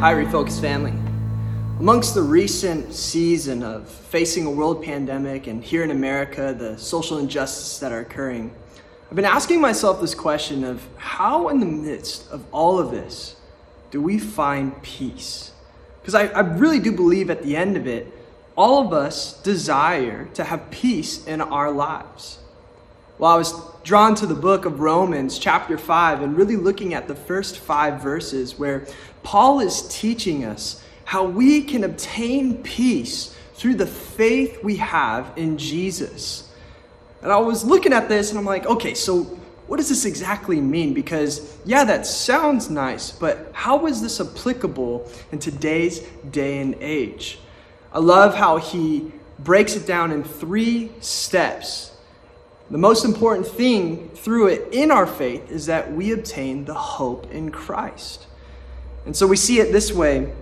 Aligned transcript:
Hi, 0.00 0.12
Refocus 0.12 0.60
family. 0.60 0.92
Amongst 1.80 2.14
the 2.14 2.20
recent 2.20 2.92
season 2.92 3.62
of 3.62 3.88
facing 3.88 4.44
a 4.44 4.50
world 4.50 4.84
pandemic 4.84 5.46
and 5.46 5.64
here 5.64 5.82
in 5.82 5.90
America, 5.90 6.54
the 6.56 6.76
social 6.76 7.16
injustices 7.16 7.80
that 7.80 7.92
are 7.92 8.00
occurring, 8.00 8.54
I've 9.08 9.16
been 9.16 9.24
asking 9.24 9.62
myself 9.62 10.02
this 10.02 10.14
question 10.14 10.64
of 10.64 10.86
how, 10.98 11.48
in 11.48 11.60
the 11.60 11.66
midst 11.66 12.30
of 12.30 12.44
all 12.52 12.78
of 12.78 12.90
this, 12.90 13.36
do 13.90 14.02
we 14.02 14.18
find 14.18 14.82
peace? 14.82 15.52
Because 16.02 16.14
I, 16.14 16.26
I 16.26 16.40
really 16.40 16.78
do 16.78 16.92
believe 16.92 17.30
at 17.30 17.42
the 17.42 17.56
end 17.56 17.78
of 17.78 17.86
it, 17.86 18.12
all 18.54 18.86
of 18.86 18.92
us 18.92 19.40
desire 19.40 20.26
to 20.34 20.44
have 20.44 20.70
peace 20.70 21.26
in 21.26 21.40
our 21.40 21.70
lives. 21.70 22.38
Well, 23.18 23.30
I 23.30 23.36
was 23.36 23.54
drawn 23.82 24.14
to 24.16 24.26
the 24.26 24.34
book 24.34 24.66
of 24.66 24.80
Romans, 24.80 25.38
chapter 25.38 25.78
5, 25.78 26.20
and 26.20 26.36
really 26.36 26.56
looking 26.56 26.92
at 26.92 27.08
the 27.08 27.14
first 27.14 27.58
five 27.58 28.02
verses 28.02 28.58
where 28.58 28.86
Paul 29.22 29.60
is 29.60 29.88
teaching 29.88 30.44
us 30.44 30.84
how 31.06 31.24
we 31.24 31.62
can 31.62 31.82
obtain 31.82 32.62
peace 32.62 33.34
through 33.54 33.76
the 33.76 33.86
faith 33.86 34.62
we 34.62 34.76
have 34.76 35.32
in 35.36 35.56
Jesus. 35.56 36.52
And 37.22 37.32
I 37.32 37.38
was 37.38 37.64
looking 37.64 37.94
at 37.94 38.10
this 38.10 38.28
and 38.28 38.38
I'm 38.38 38.44
like, 38.44 38.66
okay, 38.66 38.92
so 38.92 39.22
what 39.66 39.78
does 39.78 39.88
this 39.88 40.04
exactly 40.04 40.60
mean? 40.60 40.92
Because, 40.92 41.56
yeah, 41.64 41.84
that 41.84 42.04
sounds 42.04 42.68
nice, 42.68 43.12
but 43.12 43.50
how 43.54 43.86
is 43.86 44.02
this 44.02 44.20
applicable 44.20 45.10
in 45.32 45.38
today's 45.38 46.00
day 46.30 46.58
and 46.58 46.76
age? 46.80 47.38
I 47.94 47.98
love 47.98 48.34
how 48.34 48.58
he 48.58 49.10
breaks 49.38 49.74
it 49.74 49.86
down 49.86 50.12
in 50.12 50.22
three 50.22 50.92
steps 51.00 51.95
the 52.70 52.78
most 52.78 53.04
important 53.04 53.46
thing 53.46 54.08
through 54.10 54.48
it 54.48 54.72
in 54.72 54.90
our 54.90 55.06
faith 55.06 55.50
is 55.50 55.66
that 55.66 55.92
we 55.92 56.12
obtain 56.12 56.64
the 56.64 56.74
hope 56.74 57.30
in 57.30 57.50
Christ. 57.50 58.26
And 59.04 59.14
so 59.14 59.26
we 59.26 59.36
see 59.36 59.60
it 59.60 59.70
this 59.72 59.92
way. 59.92 60.32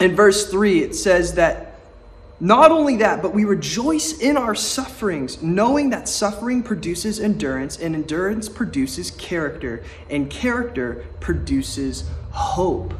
In 0.00 0.16
verse 0.16 0.50
3, 0.50 0.82
it 0.82 0.96
says 0.96 1.34
that 1.34 1.78
not 2.40 2.72
only 2.72 2.96
that, 2.96 3.22
but 3.22 3.32
we 3.32 3.44
rejoice 3.44 4.18
in 4.18 4.36
our 4.36 4.56
sufferings, 4.56 5.40
knowing 5.40 5.90
that 5.90 6.08
suffering 6.08 6.64
produces 6.64 7.20
endurance, 7.20 7.78
and 7.78 7.94
endurance 7.94 8.48
produces 8.48 9.12
character, 9.12 9.84
and 10.10 10.28
character 10.28 11.04
produces 11.20 12.10
hope. 12.32 12.92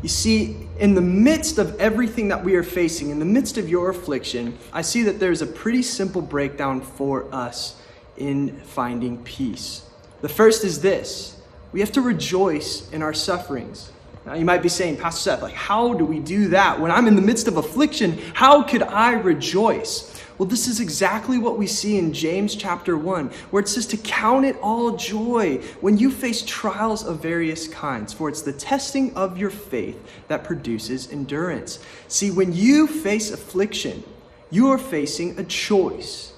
You 0.00 0.08
see, 0.08 0.56
in 0.78 0.94
the 0.94 1.02
midst 1.02 1.58
of 1.58 1.78
everything 1.78 2.28
that 2.28 2.42
we 2.42 2.54
are 2.54 2.62
facing, 2.62 3.10
in 3.10 3.18
the 3.18 3.26
midst 3.26 3.58
of 3.58 3.68
your 3.68 3.90
affliction, 3.90 4.56
I 4.72 4.80
see 4.80 5.02
that 5.02 5.20
there's 5.20 5.42
a 5.42 5.46
pretty 5.46 5.82
simple 5.82 6.22
breakdown 6.22 6.80
for 6.80 7.26
us 7.34 7.76
in 8.18 8.60
finding 8.60 9.22
peace. 9.24 9.88
The 10.20 10.28
first 10.28 10.64
is 10.64 10.80
this 10.80 11.40
we 11.72 11.80
have 11.80 11.92
to 11.92 12.00
rejoice 12.00 12.90
in 12.90 13.02
our 13.02 13.14
sufferings. 13.14 13.92
Now, 14.26 14.34
you 14.34 14.44
might 14.44 14.62
be 14.62 14.68
saying, 14.68 14.98
Pastor 14.98 15.30
Seth, 15.30 15.42
like, 15.42 15.54
how 15.54 15.94
do 15.94 16.04
we 16.04 16.18
do 16.18 16.48
that? 16.48 16.78
When 16.78 16.90
I'm 16.90 17.06
in 17.06 17.16
the 17.16 17.22
midst 17.22 17.48
of 17.48 17.56
affliction, 17.56 18.18
how 18.34 18.62
could 18.62 18.82
I 18.82 19.12
rejoice? 19.12 20.22
Well, 20.36 20.48
this 20.48 20.68
is 20.68 20.80
exactly 20.80 21.38
what 21.38 21.58
we 21.58 21.66
see 21.66 21.98
in 21.98 22.12
James 22.12 22.54
chapter 22.54 22.96
1, 22.96 23.28
where 23.50 23.62
it 23.62 23.68
says 23.68 23.86
to 23.86 23.96
count 23.96 24.44
it 24.44 24.56
all 24.62 24.96
joy 24.96 25.58
when 25.80 25.98
you 25.98 26.10
face 26.10 26.42
trials 26.42 27.04
of 27.04 27.20
various 27.20 27.66
kinds, 27.68 28.12
for 28.12 28.28
it's 28.28 28.42
the 28.42 28.52
testing 28.52 29.14
of 29.16 29.36
your 29.38 29.50
faith 29.50 29.98
that 30.28 30.44
produces 30.44 31.10
endurance. 31.10 31.80
See, 32.06 32.30
when 32.30 32.52
you 32.52 32.86
face 32.86 33.32
affliction, 33.32 34.04
you 34.50 34.68
are 34.70 34.78
facing 34.78 35.38
a 35.38 35.44
choice. 35.44 36.34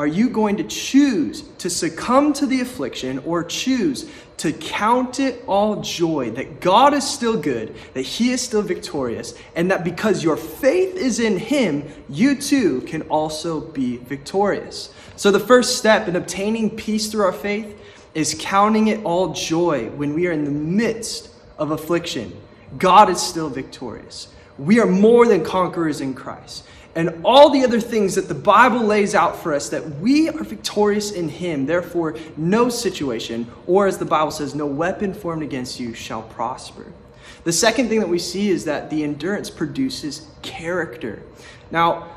Are 0.00 0.06
you 0.06 0.30
going 0.30 0.56
to 0.56 0.64
choose 0.64 1.42
to 1.58 1.68
succumb 1.68 2.32
to 2.32 2.46
the 2.46 2.62
affliction 2.62 3.18
or 3.18 3.44
choose 3.44 4.10
to 4.38 4.50
count 4.50 5.20
it 5.20 5.44
all 5.46 5.82
joy 5.82 6.30
that 6.30 6.62
God 6.62 6.94
is 6.94 7.06
still 7.06 7.38
good, 7.38 7.76
that 7.92 8.00
He 8.00 8.30
is 8.30 8.40
still 8.40 8.62
victorious, 8.62 9.34
and 9.54 9.70
that 9.70 9.84
because 9.84 10.24
your 10.24 10.38
faith 10.38 10.96
is 10.96 11.20
in 11.20 11.36
Him, 11.36 11.84
you 12.08 12.34
too 12.34 12.80
can 12.86 13.02
also 13.10 13.60
be 13.60 13.98
victorious? 13.98 14.90
So, 15.16 15.30
the 15.30 15.38
first 15.38 15.76
step 15.76 16.08
in 16.08 16.16
obtaining 16.16 16.76
peace 16.76 17.10
through 17.10 17.24
our 17.26 17.32
faith 17.32 17.78
is 18.14 18.34
counting 18.38 18.88
it 18.88 19.04
all 19.04 19.34
joy 19.34 19.90
when 19.90 20.14
we 20.14 20.26
are 20.28 20.32
in 20.32 20.44
the 20.44 20.50
midst 20.50 21.28
of 21.58 21.72
affliction. 21.72 22.34
God 22.78 23.10
is 23.10 23.20
still 23.20 23.50
victorious. 23.50 24.28
We 24.56 24.80
are 24.80 24.86
more 24.86 25.26
than 25.26 25.44
conquerors 25.44 26.00
in 26.00 26.14
Christ 26.14 26.64
and 26.94 27.20
all 27.24 27.50
the 27.50 27.62
other 27.62 27.80
things 27.80 28.16
that 28.16 28.28
the 28.28 28.34
Bible 28.34 28.80
lays 28.80 29.14
out 29.14 29.36
for 29.36 29.54
us 29.54 29.68
that 29.68 30.00
we 30.00 30.28
are 30.28 30.42
victorious 30.42 31.12
in 31.12 31.28
Him. 31.28 31.66
Therefore, 31.66 32.16
no 32.36 32.68
situation, 32.68 33.46
or 33.66 33.86
as 33.86 33.98
the 33.98 34.04
Bible 34.04 34.32
says, 34.32 34.54
no 34.54 34.66
weapon 34.66 35.14
formed 35.14 35.42
against 35.42 35.78
you 35.78 35.94
shall 35.94 36.22
prosper. 36.22 36.92
The 37.44 37.52
second 37.52 37.88
thing 37.88 38.00
that 38.00 38.08
we 38.08 38.18
see 38.18 38.50
is 38.50 38.64
that 38.64 38.90
the 38.90 39.04
endurance 39.04 39.50
produces 39.50 40.26
character. 40.42 41.22
Now, 41.70 42.08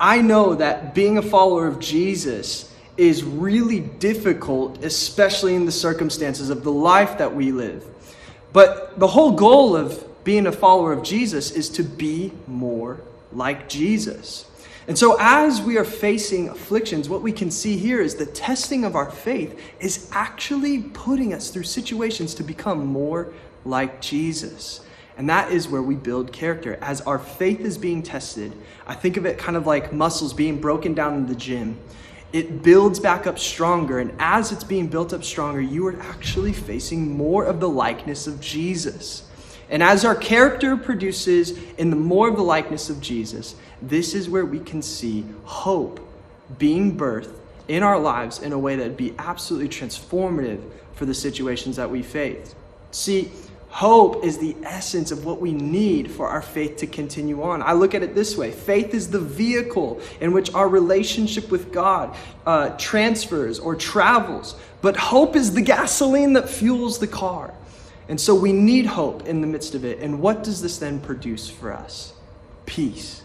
I 0.00 0.22
know 0.22 0.54
that 0.54 0.94
being 0.94 1.18
a 1.18 1.22
follower 1.22 1.66
of 1.66 1.78
Jesus 1.78 2.74
is 2.96 3.22
really 3.22 3.80
difficult, 3.80 4.82
especially 4.82 5.54
in 5.54 5.66
the 5.66 5.72
circumstances 5.72 6.50
of 6.50 6.64
the 6.64 6.72
life 6.72 7.18
that 7.18 7.34
we 7.34 7.52
live. 7.52 7.84
But 8.52 8.98
the 8.98 9.06
whole 9.06 9.32
goal 9.32 9.76
of 9.76 10.24
being 10.24 10.46
a 10.46 10.52
follower 10.52 10.92
of 10.92 11.02
Jesus 11.02 11.50
is 11.50 11.68
to 11.70 11.82
be 11.82 12.32
more 12.46 13.00
like 13.34 13.68
Jesus. 13.68 14.46
And 14.88 14.98
so, 14.98 15.16
as 15.20 15.60
we 15.60 15.78
are 15.78 15.84
facing 15.84 16.48
afflictions, 16.48 17.08
what 17.08 17.22
we 17.22 17.30
can 17.30 17.50
see 17.50 17.76
here 17.76 18.00
is 18.00 18.16
the 18.16 18.26
testing 18.26 18.84
of 18.84 18.96
our 18.96 19.10
faith 19.10 19.58
is 19.78 20.08
actually 20.12 20.82
putting 20.82 21.32
us 21.32 21.50
through 21.50 21.62
situations 21.64 22.34
to 22.34 22.42
become 22.42 22.84
more 22.84 23.32
like 23.64 24.00
Jesus. 24.00 24.80
And 25.16 25.28
that 25.28 25.52
is 25.52 25.68
where 25.68 25.82
we 25.82 25.94
build 25.94 26.32
character. 26.32 26.78
As 26.80 27.00
our 27.02 27.18
faith 27.18 27.60
is 27.60 27.78
being 27.78 28.02
tested, 28.02 28.52
I 28.86 28.94
think 28.94 29.16
of 29.16 29.24
it 29.24 29.38
kind 29.38 29.56
of 29.56 29.66
like 29.66 29.92
muscles 29.92 30.32
being 30.32 30.60
broken 30.60 30.94
down 30.94 31.14
in 31.14 31.26
the 31.26 31.34
gym. 31.36 31.78
It 32.32 32.62
builds 32.62 32.98
back 32.98 33.26
up 33.26 33.38
stronger, 33.38 33.98
and 33.98 34.14
as 34.18 34.52
it's 34.52 34.64
being 34.64 34.88
built 34.88 35.12
up 35.12 35.22
stronger, 35.22 35.60
you 35.60 35.86
are 35.86 36.00
actually 36.00 36.54
facing 36.54 37.14
more 37.16 37.44
of 37.44 37.60
the 37.60 37.68
likeness 37.68 38.26
of 38.26 38.40
Jesus. 38.40 39.24
And 39.72 39.82
as 39.82 40.04
our 40.04 40.14
character 40.14 40.76
produces 40.76 41.58
in 41.78 41.88
the 41.88 41.96
more 41.96 42.28
of 42.28 42.36
the 42.36 42.42
likeness 42.42 42.90
of 42.90 43.00
Jesus, 43.00 43.56
this 43.80 44.14
is 44.14 44.28
where 44.28 44.44
we 44.44 44.60
can 44.60 44.82
see 44.82 45.24
hope 45.44 45.98
being 46.58 46.96
birthed 46.96 47.34
in 47.68 47.82
our 47.82 47.98
lives 47.98 48.42
in 48.42 48.52
a 48.52 48.58
way 48.58 48.76
that 48.76 48.86
would 48.86 48.96
be 48.98 49.14
absolutely 49.18 49.70
transformative 49.70 50.60
for 50.94 51.06
the 51.06 51.14
situations 51.14 51.76
that 51.76 51.90
we 51.90 52.02
face. 52.02 52.54
See, 52.90 53.32
hope 53.70 54.22
is 54.22 54.36
the 54.36 54.54
essence 54.62 55.10
of 55.10 55.24
what 55.24 55.40
we 55.40 55.52
need 55.52 56.10
for 56.10 56.28
our 56.28 56.42
faith 56.42 56.76
to 56.76 56.86
continue 56.86 57.42
on. 57.42 57.62
I 57.62 57.72
look 57.72 57.94
at 57.94 58.02
it 58.02 58.14
this 58.14 58.36
way 58.36 58.50
faith 58.50 58.92
is 58.92 59.08
the 59.08 59.20
vehicle 59.20 60.02
in 60.20 60.32
which 60.32 60.52
our 60.52 60.68
relationship 60.68 61.50
with 61.50 61.72
God 61.72 62.14
uh, 62.44 62.76
transfers 62.76 63.58
or 63.58 63.74
travels, 63.74 64.54
but 64.82 64.98
hope 64.98 65.34
is 65.34 65.54
the 65.54 65.62
gasoline 65.62 66.34
that 66.34 66.50
fuels 66.50 66.98
the 66.98 67.06
car. 67.06 67.54
And 68.12 68.20
so 68.20 68.34
we 68.34 68.52
need 68.52 68.84
hope 68.84 69.26
in 69.26 69.40
the 69.40 69.46
midst 69.46 69.74
of 69.74 69.86
it. 69.86 70.00
And 70.00 70.20
what 70.20 70.44
does 70.44 70.60
this 70.60 70.76
then 70.76 71.00
produce 71.00 71.48
for 71.48 71.72
us? 71.72 72.12
Peace. 72.66 73.22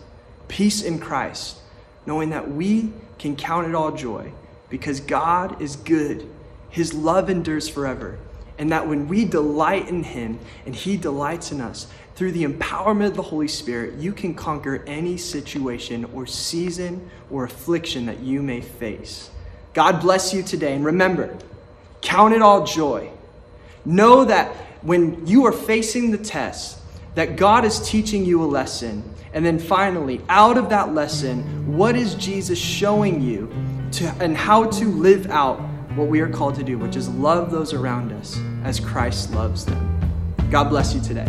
Peace 0.47 0.81
in 0.81 0.97
Christ, 0.97 1.57
knowing 2.05 2.29
that 2.29 2.49
we 2.49 2.93
can 3.19 3.35
count 3.35 3.67
it 3.67 3.75
all 3.75 3.91
joy 3.91 4.31
because 4.69 5.01
God 5.01 5.61
is 5.61 5.75
good. 5.75 6.25
His 6.69 6.93
love 6.93 7.29
endures 7.29 7.67
forever. 7.67 8.17
And 8.57 8.71
that 8.71 8.87
when 8.87 9.09
we 9.09 9.25
delight 9.25 9.89
in 9.89 10.03
Him 10.03 10.39
and 10.65 10.73
He 10.73 10.95
delights 10.95 11.51
in 11.51 11.59
us, 11.59 11.87
through 12.15 12.31
the 12.31 12.45
empowerment 12.45 13.07
of 13.07 13.17
the 13.17 13.23
Holy 13.23 13.49
Spirit, 13.49 13.95
you 13.95 14.13
can 14.13 14.33
conquer 14.33 14.85
any 14.87 15.17
situation 15.17 16.05
or 16.13 16.25
season 16.25 17.11
or 17.29 17.43
affliction 17.43 18.05
that 18.05 18.21
you 18.21 18.41
may 18.41 18.61
face. 18.61 19.31
God 19.73 19.99
bless 19.99 20.33
you 20.33 20.43
today. 20.43 20.75
And 20.75 20.85
remember, 20.85 21.37
count 22.01 22.33
it 22.33 22.41
all 22.41 22.65
joy. 22.65 23.11
Know 23.83 24.23
that 24.23 24.55
when 24.81 25.25
you 25.25 25.45
are 25.45 25.51
facing 25.51 26.11
the 26.11 26.17
test, 26.17 26.79
that 27.15 27.35
God 27.35 27.65
is 27.65 27.79
teaching 27.87 28.25
you 28.25 28.43
a 28.43 28.45
lesson. 28.45 29.03
And 29.33 29.45
then 29.45 29.59
finally, 29.59 30.21
out 30.29 30.57
of 30.57 30.69
that 30.69 30.93
lesson, 30.93 31.75
what 31.75 31.95
is 31.95 32.15
Jesus 32.15 32.59
showing 32.59 33.21
you 33.21 33.51
to, 33.93 34.07
and 34.19 34.37
how 34.37 34.65
to 34.65 34.85
live 34.85 35.27
out 35.29 35.59
what 35.95 36.07
we 36.07 36.21
are 36.21 36.29
called 36.29 36.55
to 36.55 36.63
do, 36.63 36.77
which 36.77 36.95
is 36.95 37.09
love 37.09 37.49
those 37.49 37.73
around 37.73 38.11
us 38.11 38.39
as 38.63 38.79
Christ 38.79 39.33
loves 39.33 39.65
them. 39.65 40.37
God 40.51 40.69
bless 40.69 40.93
you 40.93 41.01
today. 41.01 41.27